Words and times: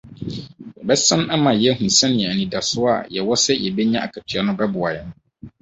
Ɛbɛsan 0.81 1.21
ama 1.35 1.51
yɛahu 1.63 1.85
sɛnea 1.99 2.27
anidaso 2.31 2.79
a 2.93 2.95
yɛwɔ 3.15 3.33
sɛ 3.43 3.53
yebenya 3.63 3.99
akatua 4.05 4.41
no 4.45 4.51
bɛboa 4.59 4.89
yɛn. 4.95 5.09